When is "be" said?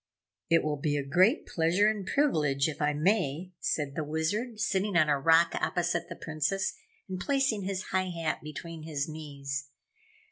0.77-0.97